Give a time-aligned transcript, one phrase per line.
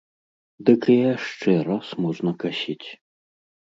[0.69, 2.85] Дык і яшчэ раз можна касіць.